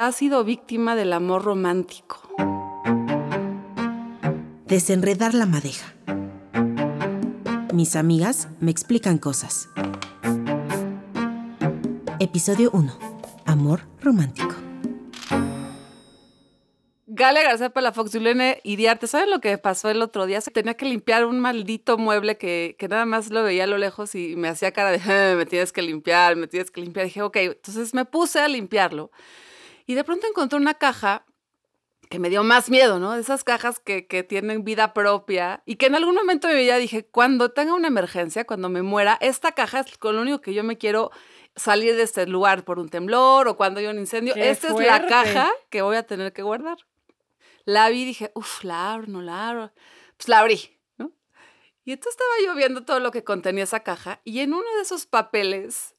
[0.00, 2.22] ha sido víctima del amor romántico.
[4.64, 5.92] Desenredar la madeja.
[7.74, 9.68] Mis amigas me explican cosas.
[12.18, 12.98] Episodio 1.
[13.44, 14.54] Amor romántico.
[17.06, 20.40] Galia García Palafox, Juliane Iriarte, ¿saben lo que pasó el otro día?
[20.40, 23.76] Se tenía que limpiar un maldito mueble que, que nada más lo veía a lo
[23.76, 27.04] lejos y me hacía cara de, "Eh, me tienes que limpiar, me tienes que limpiar.
[27.04, 29.10] dije, ok, entonces me puse a limpiarlo.
[29.90, 31.26] Y de pronto encontré una caja
[32.10, 33.14] que me dio más miedo, ¿no?
[33.14, 36.60] De esas cajas que, que tienen vida propia y que en algún momento de mi
[36.60, 40.40] vida dije, cuando tenga una emergencia, cuando me muera, esta caja es con lo único
[40.40, 41.10] que yo me quiero
[41.56, 44.34] salir de este lugar por un temblor o cuando haya un incendio.
[44.34, 46.78] ¡Qué Esta es la caja que voy a tener que guardar.
[47.64, 49.72] La vi y dije, uff, la abro, no la abro.
[50.16, 51.10] Pues la abrí, ¿no?
[51.84, 54.82] Y entonces estaba yo viendo todo lo que contenía esa caja y en uno de
[54.82, 55.96] esos papeles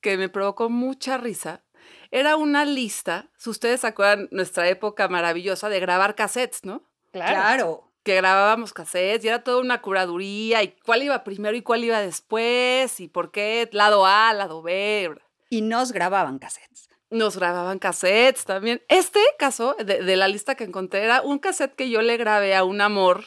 [0.00, 1.62] que me provocó mucha risa,
[2.10, 6.82] era una lista, si ustedes se acuerdan, nuestra época maravillosa de grabar cassettes, ¿no?
[7.12, 7.90] Claro.
[8.02, 12.00] Que grabábamos cassettes y era toda una curaduría y cuál iba primero y cuál iba
[12.00, 15.14] después y por qué, lado A, lado B.
[15.50, 16.88] Y nos grababan cassettes.
[17.10, 18.82] Nos grababan cassettes también.
[18.88, 22.54] Este caso de, de la lista que encontré era un cassette que yo le grabé
[22.54, 23.24] a un amor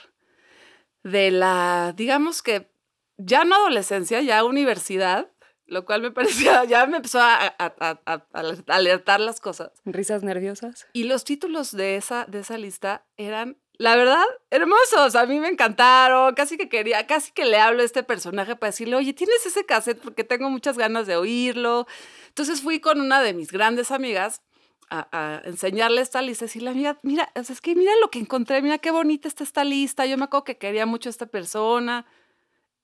[1.04, 2.72] de la, digamos que
[3.18, 5.30] ya no adolescencia, ya universidad,
[5.68, 8.26] lo cual me parecía, ya me empezó a, a- a- a-
[8.68, 9.72] alertar las cosas.
[9.86, 10.88] Risas nerviosas.
[10.94, 15.16] Y los títulos de esa, de esa lista eran, la verdad, hermosos.
[15.16, 16.36] A mí me encantaron.
[16.36, 19.66] Casi que quería, casi que le hablo a este personaje para decirle, oye, ¿tienes ese
[19.66, 20.00] cassette?
[20.02, 21.88] Porque tengo muchas ganas de oírlo.
[22.28, 24.42] Entonces fui con una de mis grandes amigas
[24.90, 28.20] a, a enseñarle esta lista y decirle, amiga, mira, sea, es que mira lo que
[28.20, 30.06] encontré, mira qué bonita está esta lista.
[30.06, 32.06] Yo me acuerdo que quería mucho a esta persona.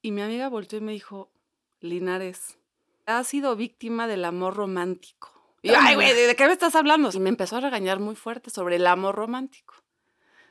[0.02, 1.30] Y mi amiga volteó y me dijo,
[1.82, 2.58] Linares,
[3.18, 5.34] has sido víctima del amor romántico.
[5.62, 7.10] Y yo, ay, güey, ¿de qué me estás hablando?
[7.14, 9.76] Y me empezó a regañar muy fuerte sobre el amor romántico.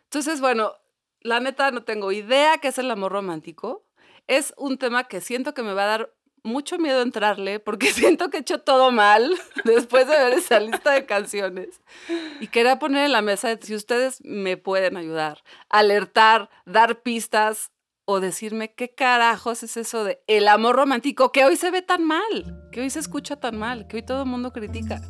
[0.04, 0.74] Entonces, bueno,
[1.20, 3.86] la neta no tengo idea qué es el amor romántico.
[4.26, 8.30] Es un tema que siento que me va a dar mucho miedo entrarle porque siento
[8.30, 11.80] que he hecho todo mal después de ver esa lista de canciones.
[12.40, 17.70] Y quería poner en la mesa si ustedes me pueden ayudar, alertar, dar pistas
[18.10, 22.04] o decirme qué carajos es eso de el amor romántico que hoy se ve tan
[22.06, 25.02] mal, que hoy se escucha tan mal, que hoy todo el mundo critica.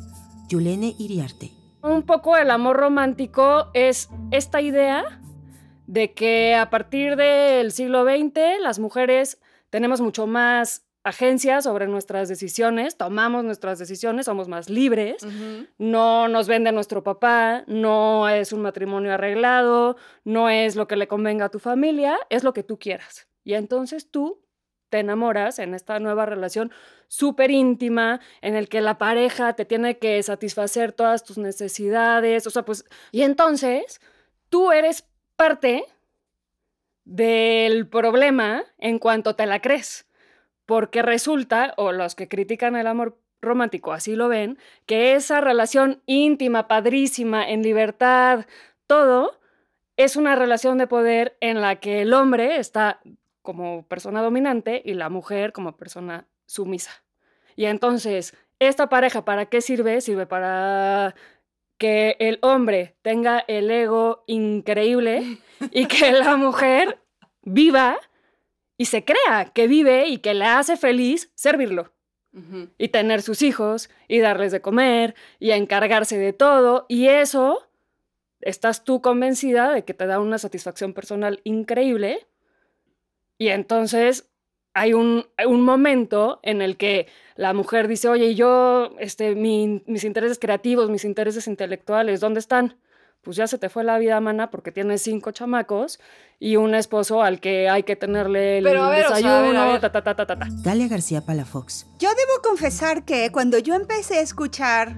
[0.49, 1.49] Yulene Iriarte.
[1.81, 5.21] Un poco el amor romántico es esta idea
[5.87, 9.39] de que a partir del siglo XX las mujeres
[9.69, 15.25] tenemos mucho más agencia sobre nuestras decisiones, tomamos nuestras decisiones, somos más libres,
[15.77, 21.07] no nos vende nuestro papá, no es un matrimonio arreglado, no es lo que le
[21.07, 23.27] convenga a tu familia, es lo que tú quieras.
[23.43, 24.43] Y entonces tú
[24.89, 26.71] te enamoras en esta nueva relación
[27.07, 32.49] súper íntima, en el que la pareja te tiene que satisfacer todas tus necesidades, o
[32.49, 34.01] sea, pues, y entonces
[34.49, 35.85] tú eres parte
[37.05, 40.05] del problema en cuanto te la crees,
[40.69, 46.03] porque resulta, o los que critican el amor romántico así lo ven, que esa relación
[46.05, 48.45] íntima, padrísima, en libertad,
[48.85, 49.39] todo,
[49.97, 52.99] es una relación de poder en la que el hombre está
[53.41, 56.91] como persona dominante y la mujer como persona sumisa.
[57.55, 60.01] Y entonces, ¿esta pareja para qué sirve?
[60.01, 61.15] Sirve para
[61.79, 65.39] que el hombre tenga el ego increíble
[65.71, 66.99] y que la mujer
[67.41, 67.97] viva
[68.79, 71.91] y se crea que vive y que le hace feliz servirlo
[72.77, 77.67] y tener sus hijos y darles de comer y encargarse de todo y eso
[78.41, 82.27] estás tú convencida de que te da una satisfacción personal increíble
[83.37, 84.29] y entonces
[84.73, 90.03] hay un, un momento en el que la mujer dice, oye, yo, este, mi- mis
[90.03, 92.77] intereses creativos, mis intereses intelectuales, ¿dónde están?
[93.21, 95.99] Pues ya se te fue la vida, mana, porque tienes cinco chamacos
[96.39, 99.19] y un esposo al que hay que tenerle el Pero, a ver, o sea, a
[99.19, 99.81] desayuno, ver, a ver.
[99.81, 100.47] ta, ta, ta, ta, ta, ta.
[100.63, 101.87] Galia García Palafox.
[101.99, 104.95] Yo debo confesar que cuando yo empecé a escuchar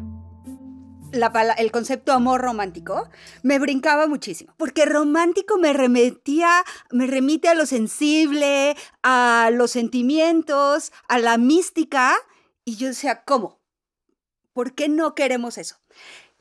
[1.12, 3.10] la el concepto amor romántico,
[3.44, 10.94] me brincaba muchísimo, porque romántico me remetía, me remite a lo sensible, a los sentimientos,
[11.08, 12.16] a la mística,
[12.64, 13.60] y yo decía, ¿cómo?
[14.54, 15.78] ¿Por qué no queremos eso?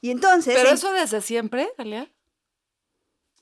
[0.01, 0.55] Y entonces...
[0.55, 2.11] Pero en- eso desde siempre, Galia.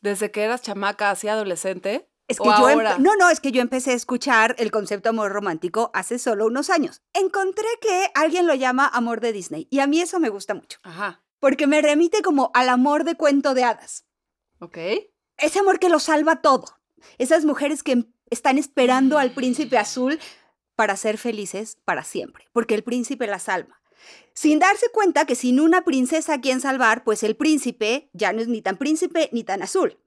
[0.01, 2.09] Desde que eras chamaca, así adolescente.
[2.29, 2.99] Es ¿O que yo ahora?
[2.99, 6.69] no, no, es que yo empecé a escuchar el concepto amor romántico hace solo unos
[6.69, 7.01] años.
[7.15, 10.79] Encontré que alguien lo llama amor de Disney y a mí eso me gusta mucho,
[10.83, 11.23] Ajá.
[11.41, 14.05] porque me remite como al amor de cuento de hadas.
[14.61, 14.77] Ok.
[15.39, 16.67] Ese amor que lo salva todo.
[17.17, 20.21] Esas mujeres que están esperando al príncipe azul
[20.77, 23.81] para ser felices para siempre, porque el príncipe las salva.
[24.35, 28.41] Sin darse cuenta que sin una princesa a quien salvar, pues el príncipe ya no
[28.41, 29.99] es ni tan príncipe ni tan azul.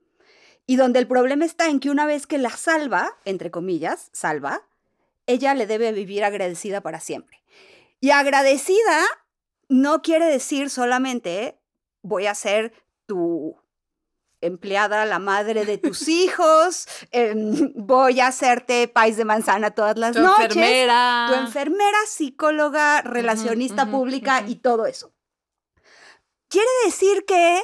[0.66, 4.66] Y donde el problema está en que una vez que la salva, entre comillas, salva,
[5.26, 7.42] ella le debe vivir agradecida para siempre.
[8.00, 9.04] Y agradecida
[9.68, 11.58] no quiere decir solamente
[12.02, 12.72] voy a ser
[13.06, 13.56] tu
[14.42, 20.14] empleada, la madre de tus hijos, em, voy a hacerte país de manzana todas las
[20.14, 20.44] Tu noches.
[20.56, 21.26] enfermera.
[21.28, 25.14] Tu enfermera, psicóloga, relacionista pública y todo eso.
[26.48, 27.62] Quiere decir que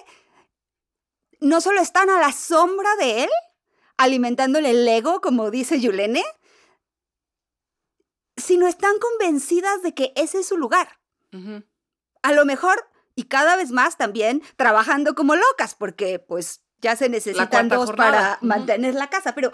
[1.40, 3.30] no solo están a la sombra de él,
[3.96, 6.24] alimentándole el ego, como dice Yulene,
[8.36, 11.00] sino están convencidas de que ese es su lugar.
[12.22, 17.08] A lo mejor, y cada vez más también, trabajando como locas, porque pues ya se
[17.08, 18.10] necesitan dos jornada.
[18.12, 18.46] para Ujú.
[18.46, 19.34] mantener la casa.
[19.34, 19.50] Pero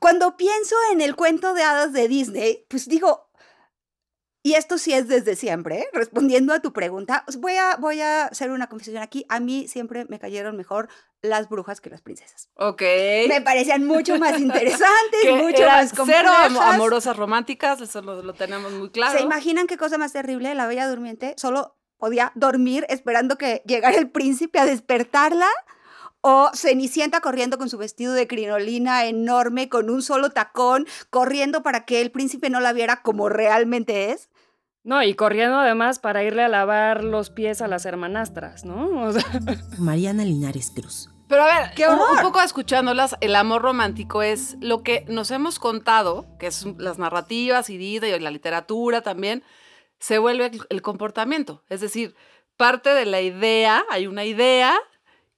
[0.00, 3.28] cuando pienso en el cuento de hadas de Disney, pues digo,
[4.44, 5.88] y esto sí es desde siempre, ¿eh?
[5.92, 9.24] respondiendo a tu pregunta, os voy a, voy a hacer una confesión aquí.
[9.28, 10.88] A mí siempre me cayeron mejor
[11.22, 12.48] las brujas que las princesas.
[12.56, 12.82] Ok.
[13.28, 16.74] Me parecían mucho más interesantes, mucho más cero complejas.
[16.74, 19.16] amorosas románticas, eso lo, lo tenemos muy claro.
[19.16, 20.52] ¿Se imaginan qué cosa más terrible?
[20.56, 25.46] La Bella Durmiente solo podía dormir esperando que llegara el príncipe a despertarla.
[26.24, 31.84] O Cenicienta corriendo con su vestido de crinolina enorme, con un solo tacón, corriendo para
[31.84, 34.30] que el príncipe no la viera como realmente es.
[34.84, 39.02] No, y corriendo además para irle a lavar los pies a las hermanastras, ¿no?
[39.02, 39.24] O sea,
[39.78, 41.08] Mariana Linares Cruz.
[41.28, 45.30] Pero a ver, ¡Qué un- un, poco escuchándolas, el amor romántico es lo que nos
[45.30, 49.42] hemos contado, que es las narrativas y Dida y la literatura también,
[49.98, 51.62] se vuelve el, el comportamiento.
[51.68, 52.14] Es decir,
[52.56, 54.74] parte de la idea, hay una idea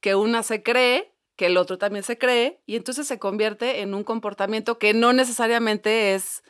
[0.05, 3.95] que una se cree, que el otro también se cree, y entonces se convierte en
[3.95, 6.43] un comportamiento que no necesariamente es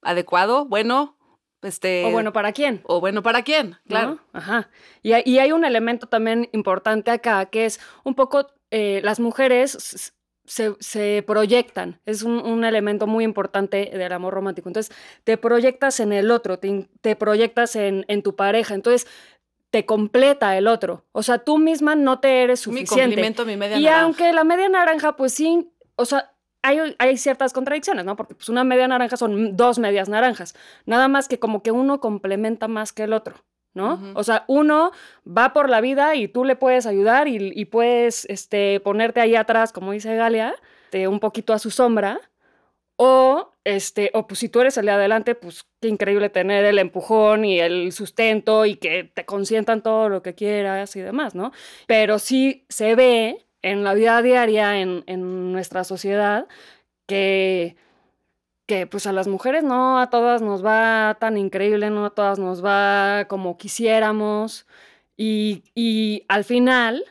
[0.00, 1.18] adecuado, bueno,
[1.60, 2.06] este...
[2.06, 2.80] o bueno, ¿para quién?
[2.84, 4.12] o bueno para quién, claro.
[4.14, 4.20] ¿no?
[4.32, 4.70] Ajá.
[5.02, 9.20] Y, hay- y hay un elemento también importante acá, que es un poco eh, las
[9.20, 10.02] mujeres
[10.46, 12.00] se, se proyectan.
[12.06, 14.70] Es un, un elemento muy importante del amor romántico.
[14.70, 18.74] Entonces, te proyectas en el otro, te, te proyectas en, en tu pareja.
[18.74, 19.06] Entonces,
[19.70, 21.04] te completa el otro.
[21.12, 23.02] O sea, tú misma no te eres Mi suficiente.
[23.16, 24.02] complemento, mi media Y naranja.
[24.02, 26.32] aunque la media naranja, pues sí, o sea,
[26.62, 28.16] hay, hay ciertas contradicciones, ¿no?
[28.16, 30.54] Porque pues una media naranja son dos medias naranjas.
[30.86, 33.36] Nada más que como que uno complementa más que el otro,
[33.74, 34.00] ¿no?
[34.14, 34.90] O sea, uno
[35.26, 39.36] va por la vida y tú le puedes ayudar y, y puedes este, ponerte ahí
[39.36, 40.54] atrás, como dice Galia,
[40.84, 42.20] este, un poquito a su sombra.
[43.00, 46.80] O, este, o pues si tú eres el de adelante, pues qué increíble tener el
[46.80, 51.52] empujón y el sustento y que te consientan todo lo que quieras y demás, ¿no?
[51.86, 56.48] Pero sí se ve en la vida diaria, en, en nuestra sociedad,
[57.06, 57.76] que,
[58.66, 62.38] que pues a las mujeres no a todas nos va tan increíble, no a todas
[62.38, 64.66] nos va como quisiéramos.
[65.16, 67.04] Y, y al final,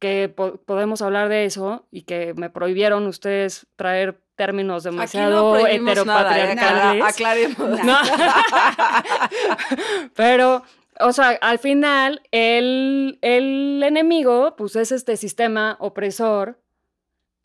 [0.00, 5.62] que po- podemos hablar de eso y que me prohibieron ustedes traer términos demasiado no
[5.62, 5.76] nada, ¿eh?
[5.76, 7.04] heteropatriarcales.
[7.04, 7.84] Aclaremos.
[7.84, 7.96] No.
[10.14, 10.62] Pero,
[11.00, 16.60] o sea, al final, el, el enemigo, pues es este sistema opresor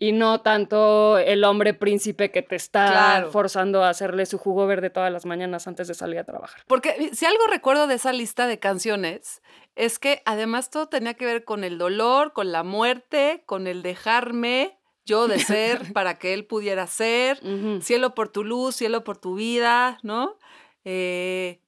[0.01, 3.31] y no tanto el hombre príncipe que te está Claro.
[3.31, 6.61] forzando a hacerle su jugo verde todas las mañanas antes de salir a trabajar.
[6.67, 9.41] Porque si algo recuerdo de esa lista de canciones
[9.75, 13.81] es que además todo tenía que ver con el dolor, con la muerte, con el
[13.81, 14.78] dejarme
[15.09, 17.41] yo de ser para que él pudiera ser,
[17.81, 20.37] cielo por tu luz, cielo por tu vida, ¿no?
[20.85, 21.61] Eh,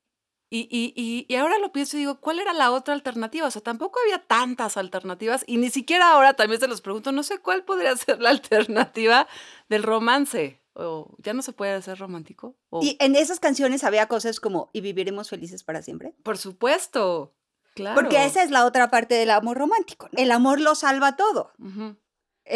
[0.54, 3.48] y, y- y- y ahora lo pienso y digo, ¿cuál era la otra alternativa?
[3.48, 7.24] O sea, tampoco había tantas alternativas y ni siquiera ahora también se los pregunto, no
[7.24, 9.28] sé cuál podría ser la alternativa
[9.70, 10.60] del romance.
[10.74, 12.56] O ya no se puede hacer romántico.
[12.70, 16.14] O, Y en esas canciones había cosas como ¿y viviremos felices para siempre?
[16.24, 17.34] por supuesto.
[17.74, 17.96] Claro.
[18.02, 20.10] Porque esa es la otra parte del amor romántico.
[20.14, 21.52] El amor lo salva todo.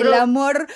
[0.03, 0.67] Pero- amor,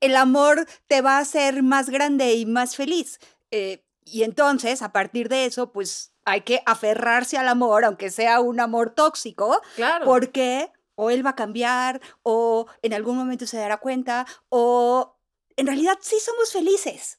[0.00, 3.18] el amor te va a hacer más grande y más feliz.
[3.50, 8.40] Eh, y entonces, a partir de eso, pues hay que aferrarse al amor, aunque sea
[8.40, 10.04] un amor tóxico, Claro.
[10.04, 15.16] porque o él va a cambiar, o en algún momento se dará cuenta, o
[15.56, 17.18] en realidad sí somos felices.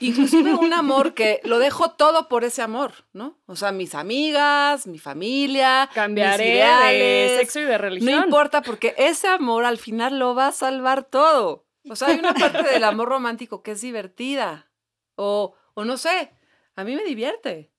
[0.00, 3.38] Inclusive un amor que lo dejo todo por ese amor, ¿no?
[3.46, 8.14] O sea, mis amigas, mi familia, mis Cambiaré de ideales, sexo y de religión.
[8.14, 11.66] No importa, porque ese amor al final lo va a salvar todo.
[11.88, 14.70] O sea, hay una parte del amor romántico que es divertida.
[15.16, 16.32] O, o no sé,
[16.76, 17.70] a mí me divierte.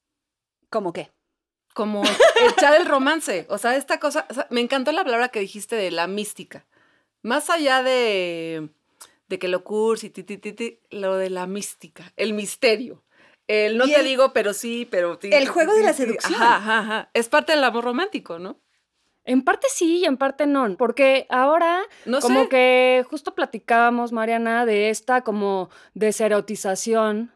[0.70, 1.12] ¿Cómo qué?
[1.74, 2.04] Como
[2.50, 3.46] echar el romance.
[3.50, 6.66] O sea, esta cosa, o sea, me encantó la palabra que dijiste de la mística.
[7.24, 8.70] Más allá de,
[9.32, 13.04] de que lo cursi, ti, ti, ti, ti, lo de la mística, el misterio.
[13.48, 16.42] El no Y te el- digo, pero sí, pero el juego de la seducción.
[16.42, 17.10] Ajá, ajá, ajá.
[17.14, 18.60] Es parte del amor romántico, ¿no?
[19.24, 24.66] En parte sí y en parte no, porque ahora No como que justo platicábamos, Mariana,
[24.66, 27.32] de esta como deserotización.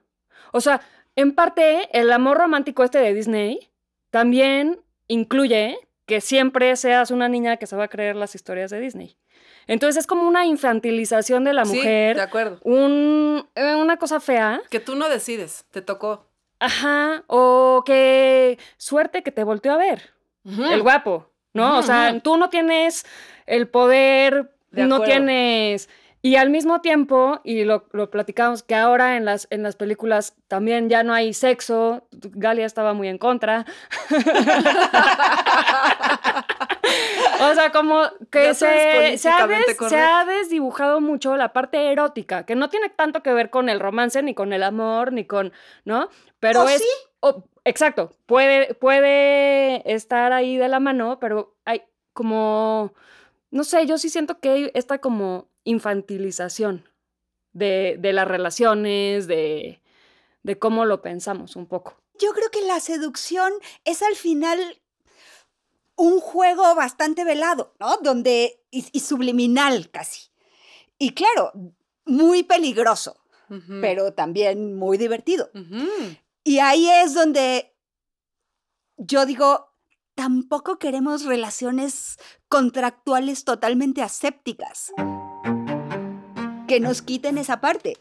[0.51, 0.81] O sea,
[1.15, 3.71] en parte el amor romántico este de Disney
[4.09, 8.79] también incluye que siempre seas una niña que se va a creer las historias de
[8.79, 9.17] Disney.
[9.67, 12.59] Entonces es como una infantilización de la Sí, mujer, de acuerdo.
[12.63, 14.61] un- eh, una cosa fea.
[14.69, 16.25] Que tú no decides, te tocó.
[16.59, 20.13] Ajá, o que suerte que te volteó a ver,
[20.45, 21.79] el guapo, ¿no?
[21.79, 23.05] O sea, tú no tienes
[23.45, 25.89] el poder, De no tienes...
[26.25, 30.33] Y al mismo tiempo, y lo, lo platicamos, que ahora en las, en las películas
[30.47, 33.63] también ya no hay sexo, Galia estaba muy en contra.
[37.41, 38.01] o sea, como
[38.31, 42.89] que se, se, ha des- se ha desdibujado mucho la parte erótica, que no tiene
[42.89, 45.53] tanto que ver con el romance, ni con el amor, ni con,
[45.83, 46.09] ¿no?
[46.39, 46.81] Pero ¿O es...
[46.81, 46.87] sí?
[47.19, 52.93] o- exacto, puede, puede estar ahí de la mano, pero hay como,
[53.51, 56.89] no sé, yo sí siento que esta como infantilización
[57.51, 59.81] de, de las relaciones, de,
[60.43, 61.97] de cómo lo pensamos un poco.
[62.17, 63.51] Yo creo que la seducción
[63.83, 64.81] es al final
[65.97, 67.97] un juego bastante velado, ¿no?
[67.97, 70.29] Donde, y, y subliminal casi.
[70.97, 71.51] Y claro,
[72.05, 73.17] muy peligroso,
[73.81, 75.49] pero también muy divertido.
[76.43, 77.75] Y ahí es donde
[78.97, 79.73] yo digo,
[80.15, 82.17] tampoco queremos relaciones
[82.47, 84.93] contractuales totalmente asépticas.
[86.67, 87.97] Que nos quiten esa parte.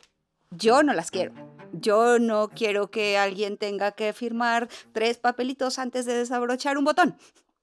[0.50, 1.32] Yo no las quiero.
[1.72, 7.16] Yo no quiero que alguien tenga que firmar tres papelitos antes de desabrochar un botón,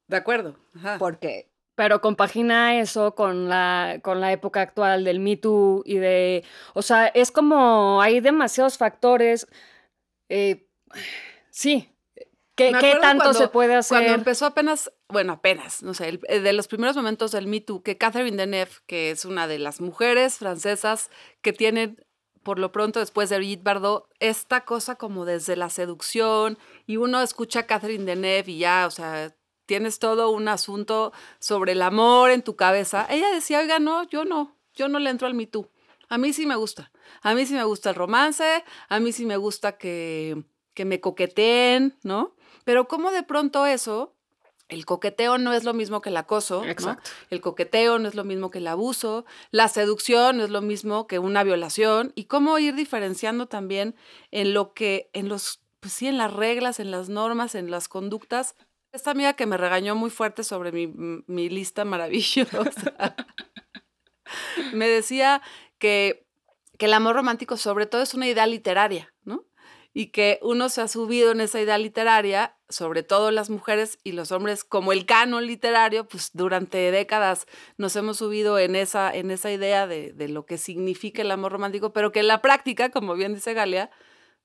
[0.07, 0.57] De acuerdo.
[0.75, 0.97] Ajá.
[0.99, 6.43] porque Pero compagina eso con la, con la época actual del Me Too y de,
[6.73, 9.47] o sea, es como hay demasiados factores.
[10.29, 10.67] eh,
[11.49, 11.89] sí,
[12.55, 13.97] ¿qué, qué tanto cuando- se puede hacer?
[13.99, 17.61] Cuando empezó apenas, bueno, apenas, no sé, el- eh, de los primeros momentos del Me
[17.61, 21.09] Too, que Catherine Deneuve, que es una de las mujeres francesas
[21.41, 22.03] que tienen,
[22.43, 27.21] por lo pronto, después de Brigitte Bardot, esta cosa como desde la seducción, y uno
[27.21, 29.35] escucha a Catherine Deneuve y ya, o sea,
[29.67, 33.05] tienes todo un asunto sobre el amor en tu cabeza.
[33.09, 35.69] Ella decía, oiga, no, yo no, yo no le entro al Me Too.
[36.09, 36.91] A mí sí me gusta.
[37.21, 40.43] A mí sí me gusta el romance, a mí sí me gusta que,
[40.73, 42.35] que me coqueteen, ¿no?
[42.71, 44.15] Pero como de pronto eso,
[44.69, 46.71] el coqueteo no es lo mismo que el acoso, ¿no?
[46.71, 47.11] Exacto.
[47.29, 51.05] El coqueteo no es lo mismo que el abuso, la seducción no es lo mismo
[51.05, 53.93] que una violación y cómo ir diferenciando también
[54.31, 57.89] en lo que, en los, pues sí, en las reglas, en las normas, en las
[57.89, 58.55] conductas.
[58.93, 60.87] Esta amiga que me regañó muy fuerte sobre mi,
[61.27, 62.55] mi lista maravillosa,
[64.73, 65.41] me decía
[65.77, 66.25] que,
[66.77, 69.10] que el amor romántico sobre todo es una idea literaria, ¿no?
[69.93, 74.13] Y que uno se ha subido en esa idea literaria, sobre todo las mujeres y
[74.13, 77.45] los hombres, como el canon literario, pues durante décadas
[77.77, 81.51] nos hemos subido en esa, en esa idea de, de lo que significa el amor
[81.51, 83.89] romántico, pero que en la práctica, como bien dice Galia,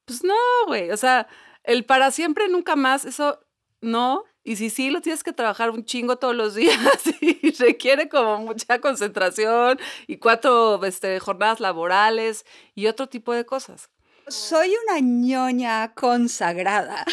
[0.05, 0.35] pues no,
[0.67, 1.29] güey, o sea,
[1.65, 3.41] el para siempre nunca más, eso
[3.81, 4.25] no.
[4.45, 6.79] Y si sí, lo tienes que trabajar un chingo todos los días
[7.21, 13.91] y requiere como mucha concentración y cuatro este, jornadas laborales y otro tipo de cosas.
[14.28, 17.04] Soy una ñoña consagrada.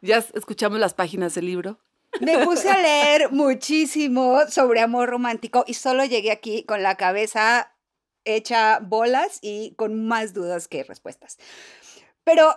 [0.00, 1.78] Ya escuchamos las páginas del libro.
[2.20, 7.74] Me puse a leer muchísimo sobre amor romántico y solo llegué aquí con la cabeza
[8.24, 11.38] hecha bolas y con más dudas que respuestas.
[12.24, 12.54] Pero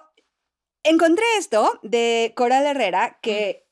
[0.83, 3.67] encontré esto de Coral Herrera que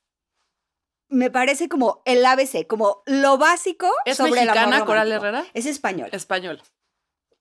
[1.09, 5.25] me parece como el ABC, como lo básico ¿Es sobre el amor mexicana Coral romántico.
[5.25, 5.51] Herrera?
[5.53, 6.09] Es español.
[6.11, 6.61] Español.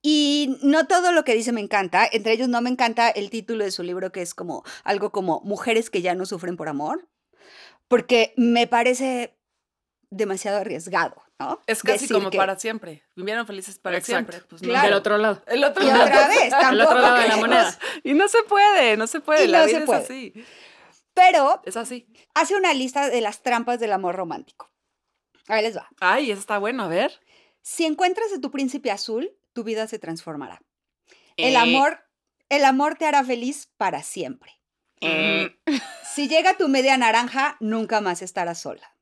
[0.08, 2.08] Y no todo lo que dice me encanta.
[2.12, 5.40] Entre ellos no me encanta el título de su libro, que es como algo como
[5.40, 7.08] Mujeres que ya no sufren por amor.
[7.88, 9.36] Porque me parece
[10.10, 11.60] demasiado arriesgado, ¿no?
[11.66, 13.02] Es casi Decir como que- para siempre.
[13.16, 14.30] Vivieron felices para Exacto.
[14.32, 14.48] siempre.
[14.48, 14.68] Pues no.
[14.68, 14.86] Claro.
[14.86, 15.42] Del otro lado.
[15.48, 16.04] El otro Y lado.
[16.04, 17.78] otra vez, tampoco El otro lado de la moneda.
[18.04, 19.44] Y no se puede, no se puede.
[19.46, 20.32] Y la no vida se es así.
[21.14, 22.06] Pero Es así.
[22.34, 24.70] hace una lista de las trampas del amor romántico.
[25.48, 25.88] Ahí les va.
[26.00, 27.10] Ay, eso está bueno, a ver.
[27.62, 30.60] Si encuentras a tu príncipe azul, tu vida se transformará.
[31.38, 31.56] El Eh.
[31.56, 31.98] amor,
[32.50, 34.52] el amor te hará feliz para siempre.
[36.14, 38.92] Si llega tu media naranja, nunca más estarás sola.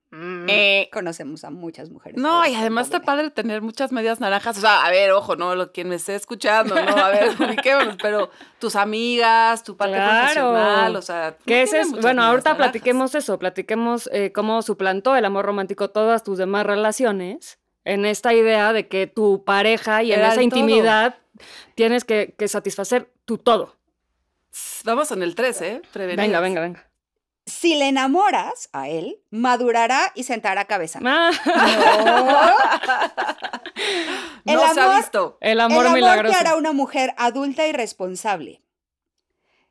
[0.92, 2.20] Conocemos a muchas mujeres.
[2.20, 4.56] No, y además está padre tener muchas medias naranjas.
[4.58, 7.96] O sea, a ver, ojo, no, lo, quien me esté escuchando, no, a ver, ubiquémonos,
[8.00, 8.30] pero
[8.61, 10.52] tus amigas, tu parte Claro.
[10.52, 11.37] profesional, o sea.
[11.44, 12.56] Tiene es, muchas bueno, ahorita naranjas.
[12.73, 18.32] platiquemos eso, platiquemos eh, cómo suplantó el amor romántico todas tus demás relaciones en esta
[18.34, 20.40] idea de que tu pareja y en esa todo.
[20.42, 21.16] intimidad
[21.74, 23.76] tienes que, que satisfacer tu todo.
[24.84, 25.82] Vamos en el 3, ¿eh?
[25.92, 26.26] Prevenidas.
[26.26, 26.88] Venga, venga, venga.
[27.46, 31.00] Si le enamoras a él, madurará y sentará cabeza.
[31.04, 31.30] Ah,
[32.04, 33.44] No.
[34.46, 35.38] No El se ha amor- visto.
[35.40, 36.32] el El amor amor milagroso.
[36.34, 38.62] te hará una mujer adulta y responsable.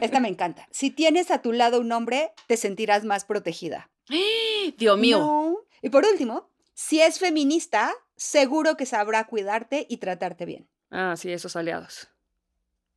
[0.00, 0.68] Esta me encanta.
[0.70, 3.88] Si tienes a tu lado un hombre, te sentirás más protegida.
[4.76, 5.18] Dios mío.
[5.18, 5.56] No.
[5.82, 10.68] Y por último, si es feminista, seguro que sabrá cuidarte y tratarte bien.
[10.90, 12.08] Ah, sí, esos aliados.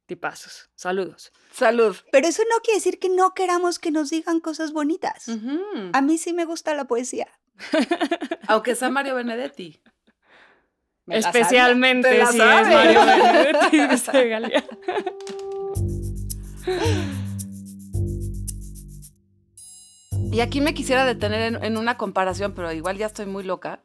[0.06, 0.70] Tipazos.
[0.76, 1.32] Saludos.
[1.54, 1.96] Salud.
[2.12, 5.28] Pero eso no quiere decir que no queramos que nos digan cosas bonitas.
[5.94, 7.30] A mí sí me gusta la poesía.
[8.50, 9.82] Aunque sea Mario Benedetti.
[11.06, 11.20] Me.
[11.20, 12.68] Especialmente si es.
[12.68, 13.78] Mario Benedetti,
[20.32, 23.82] Y aquí me quisiera detener en, en una comparación, pero igual ya estoy muy loca,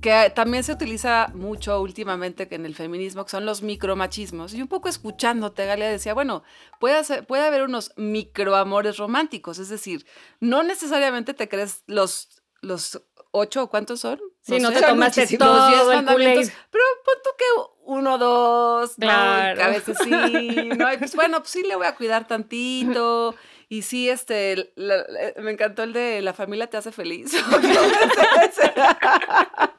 [0.00, 4.54] que también se utiliza mucho últimamente en el feminismo, que son los micromachismos.
[4.54, 6.44] Y un poco escuchándote, Galia decía, bueno,
[6.78, 10.06] puede, ser- puede haber unos microamores románticos, es decir,
[10.38, 14.20] no necesariamente te crees los, los ocho o cuántos son.
[14.40, 16.52] Sí, no sé, te tomaste muchísimos, todo los diez mandamientos.
[16.70, 17.44] Pero pon tú que
[17.86, 19.06] uno, dos, ¿no?
[19.06, 19.56] Claro.
[19.56, 20.92] que a veces sí, ¿no?
[20.92, 23.34] Y pues bueno, pues sí le voy a cuidar tantito.
[23.70, 27.32] Y sí, este, la- la- me encantó el de la familia te hace feliz.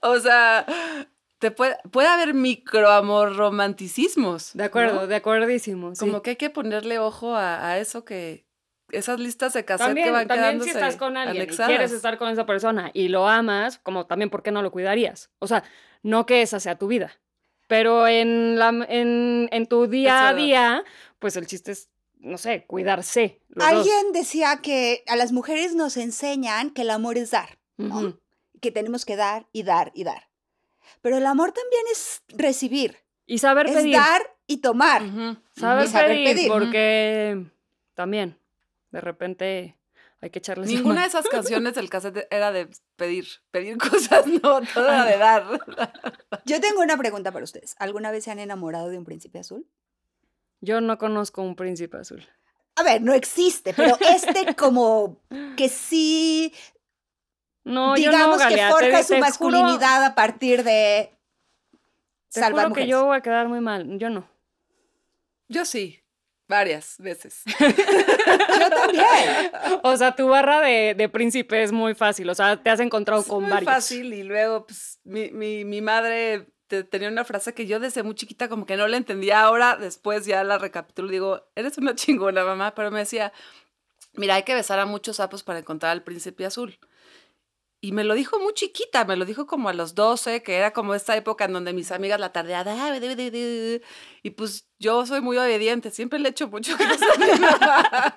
[0.00, 0.66] o sea,
[1.38, 4.52] te puede, puede haber microamor romanticismos.
[4.54, 5.06] De acuerdo, ¿no?
[5.06, 5.94] de acuerdísimo.
[5.94, 6.00] sí.
[6.00, 8.46] Como que hay que ponerle ojo a, a eso que,
[8.90, 11.70] esas listas de cassette también, que van también quedándose si estás con alguien anexadas.
[11.70, 14.72] y quieres estar con esa persona y lo amas, como también, ¿por qué no lo
[14.72, 15.30] cuidarías?
[15.38, 15.62] O sea,
[16.02, 17.12] no que esa sea tu vida.
[17.68, 20.82] Pero en, la, en, en tu día a día,
[21.20, 21.88] pues el chiste es,
[22.20, 23.40] no sé, cuidarse.
[23.48, 23.76] los dos.
[23.78, 27.58] Alguien decía que a las mujeres nos enseñan que el amor es dar,
[28.60, 30.28] que tenemos que dar y dar y dar.
[31.02, 33.94] Pero el amor también es recibir, Y saber es pedir.
[33.96, 35.02] dar y tomar.
[35.56, 36.48] Saber, Y saber pedir, pedir.
[36.48, 37.46] porque
[37.94, 38.38] también,
[38.90, 39.76] de repente,
[40.20, 44.26] hay que echarles la Ninguna de esas canciones del cassette era de pedir, pedir cosas,
[44.26, 45.46] no, todo era de dar.
[46.44, 47.76] Yo tengo una pregunta para ustedes.
[47.78, 49.66] ¿Alguna vez se han enamorado de un príncipe azul?
[50.60, 52.26] Yo no conozco un príncipe azul.
[52.76, 55.20] A ver, no existe, pero este como
[55.56, 56.52] que sí,
[57.64, 61.10] No, yo no, digamos que forja te- su te juro- masculinidad a partir de
[62.32, 63.98] Te salvar juro que yo voy a quedar muy mal.
[63.98, 64.28] Yo no.
[65.48, 66.00] Yo sí,
[66.48, 67.42] varias veces.
[67.58, 69.50] Yo también.
[69.82, 72.28] O sea, tu barra de, de príncipe es muy fácil.
[72.30, 73.72] O sea, te has encontrado Es con muy varios.
[73.72, 78.02] fácil y luego pues mi, mi, mi madre te- tenía una frase que yo desde
[78.04, 79.42] muy chiquita como que no la entendía.
[79.42, 83.32] Ahora después ya la recapitulo digo, eres una chingona mamá, pero me decía,
[84.14, 86.78] mira, hay que besar a muchos sapos para encontrar al príncipe azul.
[87.82, 90.72] Y me lo dijo muy chiquita, me lo dijo como a los 12, que era
[90.72, 92.78] como esta época en donde mis amigas la tardeaban.
[92.78, 93.82] "Ah, de, de, de",
[94.22, 98.16] Y pues yo soy muy obediente, siempre le echo mucho caso a mi mamá.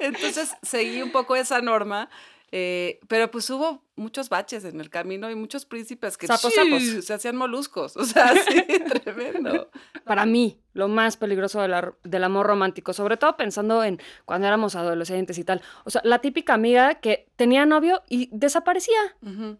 [0.00, 2.10] Entonces seguí un poco esa norma,
[2.52, 6.64] eh, pero pues hubo muchos baches en el camino y muchos príncipes que Sapos, ¡chiu!
[6.64, 7.04] sapos.
[7.06, 7.96] se hacían moluscos.
[7.96, 8.62] O sea, sí,
[9.04, 9.70] tremendo.
[10.04, 14.46] Para mí, lo más peligroso de la- del amor romántico, sobre todo pensando en cuando
[14.46, 15.62] éramos adolescentes y tal.
[15.84, 19.00] O sea, la típica amiga que tenía novio y desaparecía.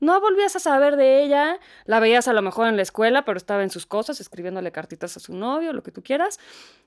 [0.01, 3.39] No volvías a saber de ella, la veías a lo mejor en la escuela, pero
[3.39, 6.39] estaba en sus cosas, escribiéndole cartitas a su novio, lo que tú quieras.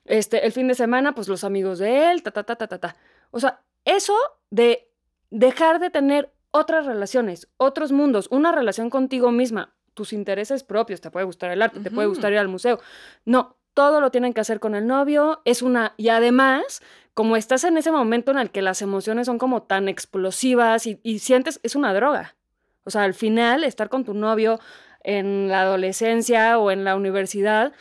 [0.06, 2.78] Este, el fin de semana, pues los amigos de él, ta, ta, ta, ta, ta,
[2.80, 2.96] ta.
[3.32, 4.16] O sea, eso
[4.52, 4.89] de
[5.30, 11.12] dejar de tener otras relaciones, otros mundos, una relación contigo misma, tus intereses propios, te
[11.12, 12.80] puede gustar el arte, te puede gustar ir al museo.
[13.26, 15.94] No, todo lo tienen que hacer con el novio, es una...
[15.98, 16.82] Y además,
[17.14, 21.00] como estás en ese momento en el que las emociones son como tan explosivas y,
[21.04, 22.36] y sientes, es una droga.
[22.84, 24.60] O sea, al final, estar con tu novio
[25.04, 27.74] en la adolescencia o en la universidad,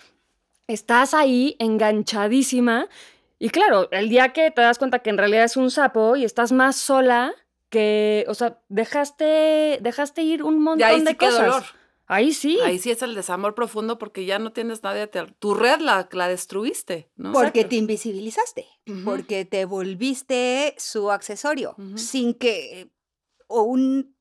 [0.66, 2.88] estás ahí enganchadísima.
[3.38, 6.24] Y claro, el día que te das cuenta que en realidad es un sapo y
[6.24, 7.32] estás más sola
[7.70, 11.40] que, o sea, dejaste, dejaste ir un Y montón ahí de sí qué cosas.
[11.46, 11.62] dolor.
[12.06, 12.58] Ahí sí.
[12.64, 15.02] Ahí sí es el desamor profundo porque ya no tienes nadie.
[15.02, 17.32] a te- Tu red la, la destruiste, ¿no?
[17.32, 17.68] Porque Exacto.
[17.68, 18.66] te invisibilizaste,
[19.04, 22.90] porque te volviste su accesorio, sin que
[23.46, 24.16] o un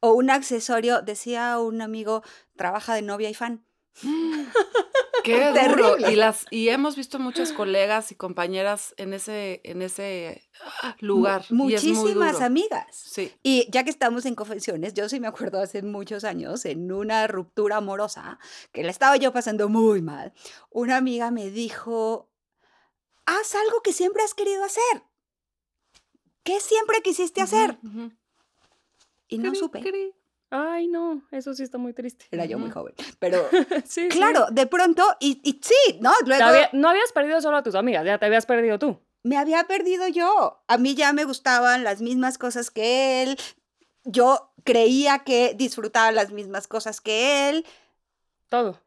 [0.00, 2.22] o un accesorio, decía un amigo,
[2.56, 3.64] trabaja de novia y fan.
[5.24, 5.52] Qué duro.
[5.54, 6.12] Terrible.
[6.12, 10.42] Y las y hemos visto muchas colegas y compañeras en ese en ese
[10.82, 11.44] ah, lugar.
[11.50, 12.86] Muchísimas amigas.
[12.90, 13.32] Sí.
[13.42, 17.26] Y ya que estamos en confesiones, yo sí me acuerdo hace muchos años, en una
[17.26, 18.38] ruptura amorosa,
[18.72, 20.32] que la estaba yo pasando muy mal,
[20.70, 22.30] una amiga me dijo,
[23.26, 25.04] haz algo que siempre has querido hacer.
[26.42, 27.78] ¿Qué siempre quisiste hacer?
[29.28, 29.80] Y no Cri, supe.
[29.80, 30.14] cri.
[30.54, 32.26] Ay, no, eso sí está muy triste.
[32.30, 32.94] Era yo muy joven.
[33.18, 33.48] Pero
[33.86, 34.08] Sí, sí.
[34.10, 36.12] claro, de pronto, y, y sí, ¿no?
[36.26, 39.00] Luego había- no habías perdido solo a tus amigas, ya te habías perdido tú.
[39.22, 40.62] me había perdido yo.
[40.68, 43.38] A mí ya me gustaban las mismas cosas que él.
[44.04, 47.64] Yo creía que disfrutaba las mismas cosas que él.
[48.50, 48.78] Todo.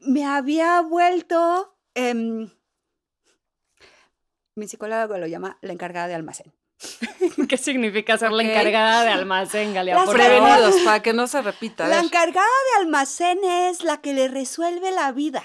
[0.00, 1.76] Me había vuelto.
[1.94, 2.50] em,
[4.56, 6.52] mi psicólogo lo llama la encargada de almacén.
[7.48, 9.96] ¿Qué significa ser la encargada de almacén, Galia?
[10.04, 10.14] Por.
[10.16, 11.88] Prevenidos, para que no se repita.
[11.88, 15.42] La encargada de almacén es la que le resuelve la vida.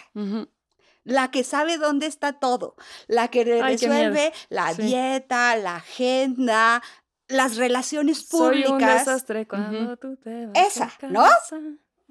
[1.04, 2.76] La que sabe dónde está todo,
[3.08, 4.84] la que le Ay, resuelve la Sí.
[4.84, 6.82] dieta, la agenda,
[7.28, 9.06] las relaciones Soy un públicas.
[9.06, 11.26] desastre cuando tú te vas Esa, a ¿no?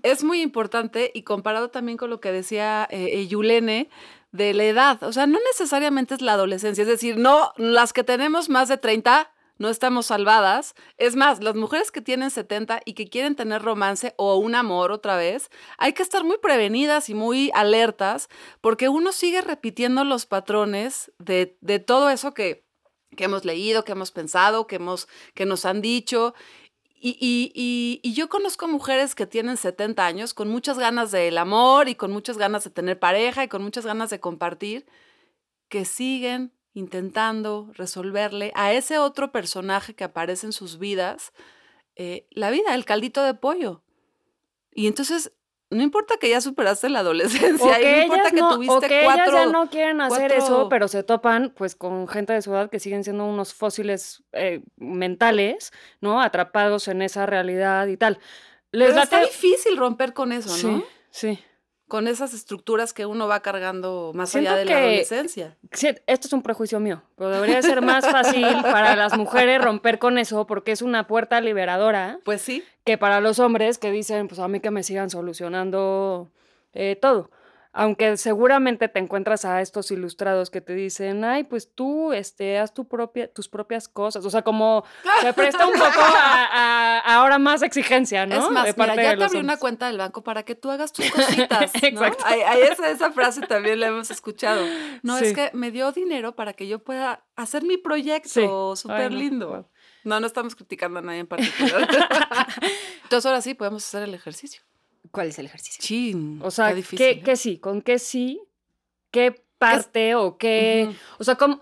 [0.03, 3.89] es muy importante y comparado también con lo que decía eh, eh, Yulene
[4.33, 5.03] de la edad.
[5.03, 6.83] O sea, no necesariamente es la adolescencia.
[6.83, 10.75] Es decir, no, las que tenemos más de 30 no estamos salvadas.
[10.97, 14.91] Es más, las mujeres que tienen 70 y que quieren tener romance o un amor
[14.91, 18.29] otra vez, hay que estar muy prevenidas y muy alertas
[18.61, 22.65] porque uno sigue repitiendo los patrones de, de todo eso que,
[23.17, 26.35] que hemos leído, que hemos pensado, que, hemos, que nos han dicho.
[27.05, 31.89] Y, y- y- yo conozco mujeres que tienen 70 años con muchas ganas del amor
[31.89, 34.87] y con muchas ganas de tener pareja y con muchas ganas de compartir,
[35.69, 41.33] que siguen intentando resolverle a ese otro personaje que aparece en sus vidas
[41.97, 43.83] eh, la vida, el caldito de pollo.
[44.73, 45.33] Y entonces,
[45.73, 49.01] no importa que ya superaste la adolescencia, y no importa que no, tuviste o que
[49.05, 49.25] cuatro...
[49.25, 52.53] ellas ya no quieren hacer cuatro- eso, pero se topan pues con gente de su
[52.53, 56.21] edad que siguen siendo unos fósiles eh, mentales, ¿no?
[56.21, 58.19] Atrapados en esa realidad y tal.
[58.71, 60.79] Les Pero está difícil romper con eso, ¿no?
[60.79, 61.39] Sí, sí.
[61.93, 65.59] Con esas estructuras que uno va cargando más Siento allá de la adolescencia.
[65.73, 69.99] Sí, esto es un prejuicio mío, pero debería ser más fácil para las mujeres romper
[69.99, 72.65] con eso porque es una puerta liberadora Pues sí.
[72.85, 76.31] que para los hombres que dicen, pues a mí que me sigan solucionando
[76.73, 77.31] eh, todo.
[77.75, 82.75] Aunque seguramente te encuentras a estos ilustrados que te dicen, ay, pues tú, este, haz
[82.75, 84.27] tu propia, tus propias cosas.
[84.27, 84.85] O sea, como
[85.23, 88.35] se presta un poco a, a- a ahora más exigencia, ¿no?
[88.37, 90.71] Es más, De mira, ya de te abrí una cuenta del banco para que tú
[90.71, 91.89] hagas tus cositas, ¿no?
[91.89, 92.25] Exacto.
[92.29, 94.63] Esa, esa frase también la hemos escuchado.
[95.03, 95.27] No, Sí.
[95.27, 99.49] es que me dio dinero para que yo pueda hacer mi proyecto súper no, lindo.
[99.49, 99.69] wow.
[100.05, 101.89] No, no estamos criticando a nadie en particular.
[103.05, 104.63] Entonces ahora sí podemos hacer el ejercicio.
[105.11, 105.81] ¿Cuál es el ejercicio?
[105.83, 106.41] Chin.
[106.43, 106.99] O sea, está difícil.
[106.99, 107.23] ¿qué, ¿eh?
[107.23, 107.59] qué sí?
[107.59, 108.41] ¿Con qué sí?
[109.11, 110.95] ¿Qué parte o qué?
[111.19, 111.61] O sea, como Me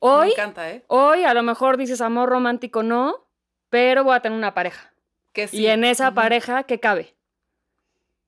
[0.00, 0.84] hoy, encanta, ¿eh?
[0.86, 3.26] hoy a lo mejor dices amor romántico no,
[3.70, 4.92] pero voy a tener una pareja.
[5.32, 5.58] Que sí.
[5.58, 7.14] Y en esa pareja, ¿qué cabe?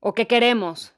[0.00, 0.92] ¿O qué queremos?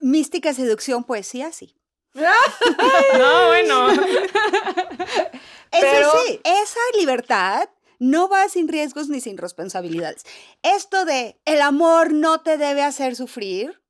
[0.00, 1.74] Mística, seducción, poesía, sí.
[2.14, 3.90] No, bueno.
[3.92, 10.24] Eso Pero- sí, esa libertad no va sin riesgos ni sin responsabilidades.
[10.62, 13.80] Esto de el amor no te debe hacer sufrir,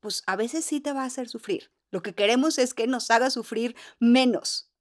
[0.00, 1.70] pues a veces sí te va a hacer sufrir.
[1.90, 4.72] Lo que queremos es que nos haga sufrir menos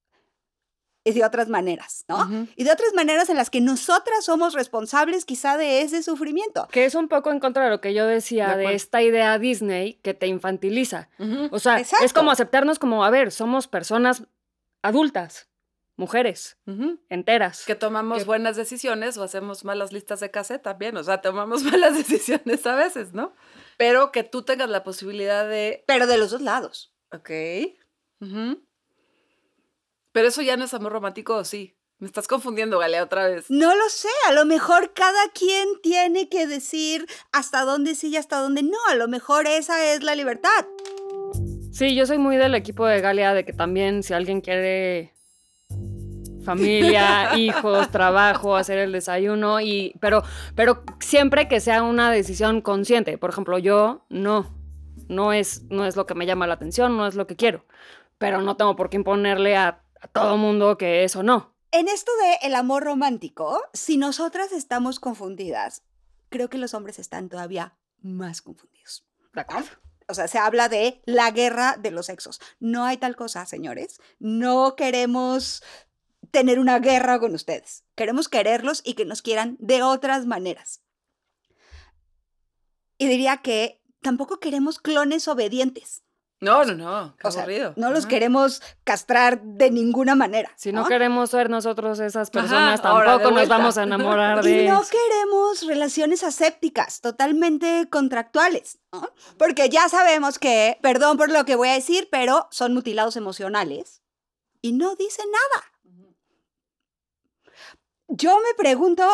[1.04, 2.48] y de otras maneras, ¿no?
[2.56, 6.68] Y de otras maneras en las que nosotras somos responsables quizá de ese sufrimiento.
[6.72, 9.96] Que es un poco en contra de lo que yo decía De esta idea Disney
[10.04, 11.10] que te infantiliza.
[11.52, 14.24] O sea, es como aceptarnos como, a ver, somos personas
[14.84, 15.48] adultas,
[16.02, 16.58] mujeres,
[17.10, 17.64] enteras.
[17.66, 21.64] que tomamos que- buenas decisiones o hacemos malas listas de cassette también, o sea, tomamos
[21.80, 23.34] malas decisiones a veces, ¿no?
[23.78, 26.94] Pero que tú tengas la posibilidad de, Pero de los dos lados.
[27.14, 27.30] ok,
[30.12, 31.78] pero eso ya no es amor romántico, ¿o sí?
[32.00, 33.46] Me estás confundiendo, Galea, otra vez.
[33.50, 38.18] No lo sé, a lo mejor cada quien tiene que decir hasta dónde sí y
[38.18, 38.78] hasta dónde no.
[38.90, 40.66] A lo mejor esa es la libertad.
[41.72, 45.14] Sí, yo soy muy del equipo de Galia de que también si alguien quiere
[46.44, 50.24] familia, hijos, trabajo, hacer el desayuno y pero
[50.56, 53.18] pero siempre que sea una decisión consciente.
[53.18, 54.54] Por ejemplo, yo no
[55.08, 57.66] no es no es lo que me llama la atención, no es lo que quiero,
[58.18, 61.54] pero no tengo por qué imponerle a, a todo mundo que eso no.
[61.72, 65.84] En esto de el amor romántico, si nosotras estamos confundidas,
[66.30, 69.06] creo que los hombres están todavía más confundidos.
[69.34, 69.70] ¿De acuerdo?
[70.12, 72.42] O sea, se habla de la guerra de los sexos.
[72.60, 74.02] No hay tal cosa, señores.
[74.20, 75.64] No queremos
[76.30, 77.84] tener una guerra con ustedes.
[77.96, 80.82] Queremos quererlos y que nos quieran de otras maneras.
[82.98, 86.04] Y diría que tampoco queremos clones obedientes.
[86.44, 87.74] No, no, no, qué O sea, aburrido.
[87.78, 88.08] no los Ajá.
[88.10, 90.52] queremos castrar de ninguna manera.
[90.56, 94.82] Si no, queremos ser nosotros esas personas, tampoco nos vamos a enamorar de Y no
[94.82, 99.14] queremos relaciones asépticas, totalmente contractuales, ¿no?
[99.38, 104.02] Porque ya sabemos que, perdón por lo que voy a decir, pero son mutilados emocionales
[104.64, 105.71] y no dicen nada.
[108.14, 109.06] Yo me pregunto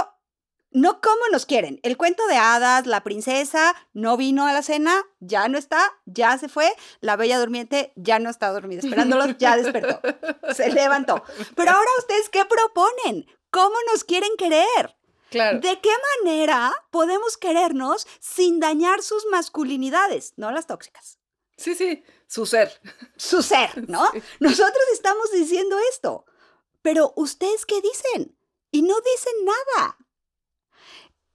[0.71, 1.79] no cómo nos quieren.
[1.83, 6.35] El cuento de hadas, la princesa no vino a la cena, ya no está, ya
[6.39, 6.73] se fue.
[6.99, 10.01] La bella durmiente ya no está dormida esperándolos, ya despertó.
[10.55, 11.23] Se levantó.
[11.55, 13.27] Pero ahora ustedes, ¿qué proponen?
[13.51, 14.97] ¿Cómo nos quieren querer?
[15.29, 15.59] Claro.
[15.59, 15.91] ¿De qué
[16.23, 21.19] manera podemos querernos sin dañar sus masculinidades, no las tóxicas?
[21.55, 22.81] Sí, sí, su ser.
[23.15, 24.09] Su ser, ¿no?
[24.39, 26.25] Nosotros estamos diciendo esto,
[26.81, 28.36] pero ¿ustedes qué dicen?
[28.71, 29.97] Y no dicen nada.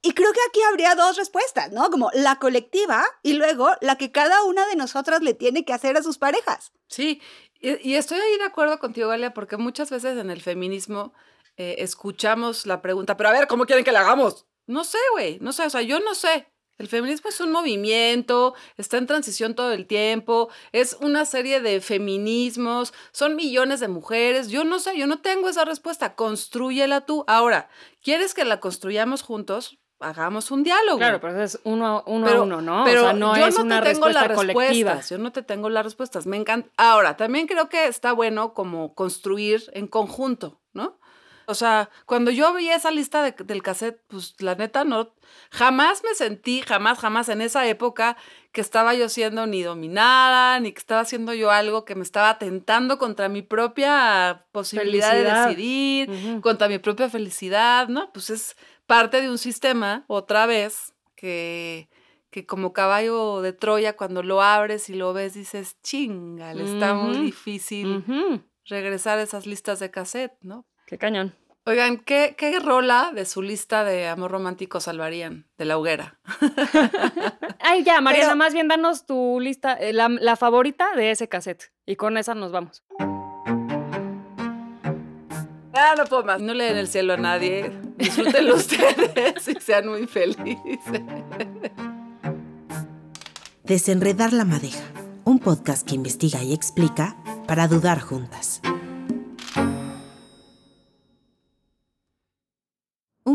[0.05, 1.89] Y creo que aquí habría dos respuestas, ¿no?
[1.89, 5.95] Como la colectiva y luego la que cada una de nosotras le tiene que hacer
[5.95, 6.73] a sus parejas.
[6.87, 7.21] Sí,
[7.61, 11.13] y, estoy ahí de acuerdo contigo, Galia, porque muchas veces en el feminismo
[11.55, 14.45] eh, escuchamos la pregunta, pero a ver, ¿cómo quieren que la hagamos?
[14.67, 16.52] No sé, güey, no sé, o sea, yo no sé.
[16.79, 21.79] El feminismo es un movimiento, está en transición todo el tiempo, es una serie de
[21.81, 24.49] feminismos, son millones de mujeres.
[24.49, 26.15] Yo no sé, yo no tengo esa respuesta.
[26.15, 27.23] Construyela tú.
[27.27, 27.69] Ahora,
[28.01, 29.77] ¿quieres que la construyamos juntos?
[29.99, 30.97] Hagamos un diálogo.
[30.97, 32.83] Claro, pero es uno, uno Pero- a uno, ¿no?
[32.83, 34.65] Pero o sea, no yo es no una te tengo respuesta las colectiva.
[34.91, 35.09] respuestas.
[35.09, 36.25] Yo no te tengo las respuestas.
[36.25, 36.69] Me encanta.
[36.75, 40.99] Ahora, también creo que está bueno como construir en conjunto, ¿no?
[41.45, 45.13] O sea, cuando yo vi esa lista de- del cassette, pues la neta no,
[45.51, 48.17] jamás me sentí, jamás, jamás en esa época
[48.51, 52.29] que estaba yo siendo ni dominada, ni que estaba haciendo yo algo que me estaba
[52.29, 55.43] atentando contra mi propia posibilidad Felicidad.
[55.47, 58.11] de decidir, contra mi propia felicidad, ¿no?
[58.13, 61.89] Pues es parte de un sistema, otra vez, que,
[62.29, 66.93] que como caballo de Troya, cuando lo abres y lo ves, dices, chinga, le está
[66.93, 68.03] muy difícil
[68.65, 70.65] regresar a esas listas de cassette, ¿no?
[70.85, 71.35] Qué cañón.
[71.65, 75.47] Oigan, ¿qué, ¿qué rola de su lista de amor romántico salvarían?
[75.57, 76.19] De la hoguera.
[77.61, 81.29] Ay, ya, Mariana, Pero- más bien danos tu lista, eh, la, la favorita de ese
[81.29, 81.71] cassette.
[81.85, 82.83] Y con esa nos vamos.
[85.75, 86.41] Ah, no puedo más.
[86.41, 87.71] No le den el cielo a nadie.
[87.97, 90.59] Disfrútenlo ustedes y sean muy felices.
[93.63, 94.83] Desenredar la madeja,
[95.23, 97.15] un podcast que investiga y explica
[97.47, 98.61] para dudar juntas.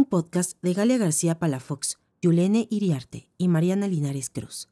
[0.08, 4.68] Podcast de Galia García Palafox, Yulene Iriarte y Mariana Linares Cruz.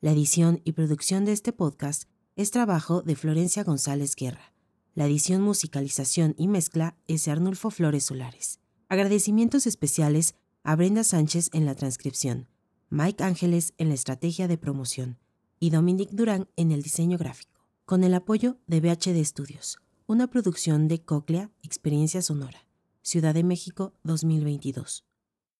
[0.00, 2.04] La edición y producción de este podcast
[2.36, 4.52] es trabajo de Florencia González Guerra.
[4.94, 8.60] La edición, musicalización y mezcla es de Arnulfo Flores Solares.
[8.88, 12.48] Agradecimientos especiales a Brenda Sánchez en la transcripción,
[12.90, 15.18] Mike Ángeles en la estrategia de promoción
[15.60, 20.88] y Dominic Durán en el diseño gráfico, con el apoyo de BHD Studios, una producción
[20.88, 22.67] de Coclea Experiencia Sonora,
[23.10, 25.07] Ciudad de México 2022.